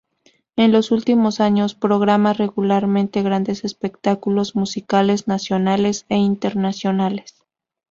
En 0.55 0.71
los 0.71 0.89
últimos 0.89 1.39
años 1.39 1.75
programa 1.75 2.33
regularmente 2.33 3.21
grandes 3.21 3.63
espectáculos 3.63 4.55
musicales 4.55 5.27
nacionales 5.27 6.07
e 6.09 6.15
internacionales. 6.15 7.45